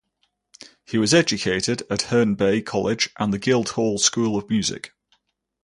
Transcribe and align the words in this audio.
He 0.83 0.97
was 0.97 1.13
educated 1.13 1.83
at 1.87 2.01
Herne 2.09 2.33
Bay 2.33 2.63
College 2.63 3.11
and 3.19 3.31
the 3.31 3.37
Guildhall 3.37 3.99
School 3.99 4.35
of 4.35 4.49
Music. 4.49 4.95